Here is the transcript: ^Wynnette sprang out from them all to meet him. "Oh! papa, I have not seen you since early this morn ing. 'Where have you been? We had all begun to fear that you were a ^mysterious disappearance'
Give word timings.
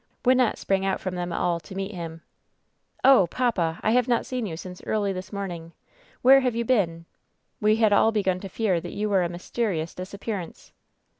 ^Wynnette 0.25 0.57
sprang 0.57 0.83
out 0.83 0.99
from 0.99 1.13
them 1.13 1.31
all 1.31 1.59
to 1.59 1.75
meet 1.75 1.91
him. 1.93 2.23
"Oh! 3.03 3.27
papa, 3.27 3.79
I 3.83 3.91
have 3.91 4.07
not 4.07 4.25
seen 4.25 4.47
you 4.47 4.57
since 4.57 4.81
early 4.87 5.13
this 5.13 5.31
morn 5.31 5.51
ing. 5.51 5.73
'Where 6.23 6.39
have 6.39 6.55
you 6.55 6.65
been? 6.65 7.05
We 7.59 7.75
had 7.75 7.93
all 7.93 8.11
begun 8.11 8.39
to 8.39 8.49
fear 8.49 8.81
that 8.81 8.93
you 8.95 9.11
were 9.11 9.21
a 9.21 9.29
^mysterious 9.29 9.93
disappearance' 9.93 10.73